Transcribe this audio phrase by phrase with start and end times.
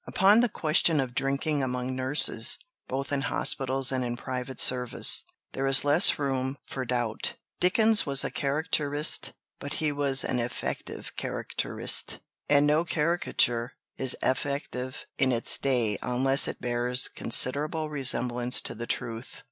[0.07, 2.57] Upon the question of drinking among nurses,
[2.87, 5.21] both in hospitals and in private service,
[5.53, 7.35] there is less room for doubt.
[7.59, 12.17] Dickens was a caricaturist, but he was an effective caricaturist;
[12.49, 18.87] and no caricature is effective in its day unless it bears considerable resemblance to the
[18.87, 19.39] truth.